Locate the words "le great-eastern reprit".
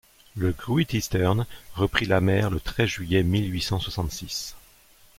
0.35-2.07